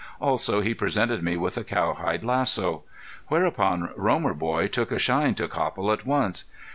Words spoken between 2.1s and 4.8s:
lasso. Whereupon Romer boy